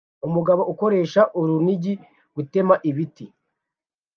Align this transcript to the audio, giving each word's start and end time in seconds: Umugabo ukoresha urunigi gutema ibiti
Umugabo 0.27 0.61
ukoresha 0.71 1.21
urunigi 1.39 1.93
gutema 2.35 2.75
ibiti 2.89 3.25